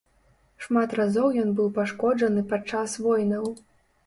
Шмат 0.67 0.95
разоў 0.99 1.27
ён 1.43 1.51
быў 1.59 1.67
пашкоджаны 1.77 2.45
падчас 2.55 2.97
войнаў. 3.05 3.45